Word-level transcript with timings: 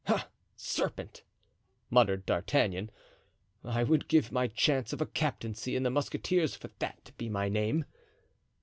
"Ah! 0.07 0.29
serpent," 0.55 1.21
muttered 1.91 2.25
D'Artagnan, 2.25 2.89
"I 3.63 3.83
would 3.83 4.07
give 4.07 4.31
my 4.31 4.47
chance 4.47 4.93
of 4.93 4.99
a 4.99 5.05
captaincy 5.05 5.75
in 5.75 5.83
the 5.83 5.91
mousquetaires 5.91 6.55
for 6.55 6.69
that 6.79 7.05
to 7.05 7.13
be 7.13 7.29
my 7.29 7.49
name." 7.49 7.85